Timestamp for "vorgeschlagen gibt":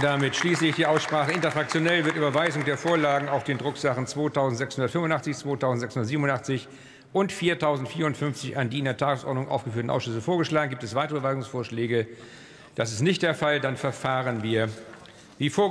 10.22-10.82